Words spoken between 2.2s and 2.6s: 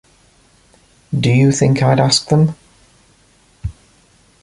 them?